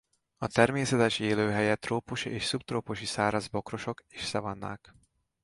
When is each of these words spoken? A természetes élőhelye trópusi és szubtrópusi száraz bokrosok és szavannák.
A 0.37 0.47
természetes 0.47 1.19
élőhelye 1.19 1.75
trópusi 1.75 2.29
és 2.29 2.43
szubtrópusi 2.45 3.05
száraz 3.05 3.47
bokrosok 3.47 4.03
és 4.07 4.23
szavannák. 4.23 4.95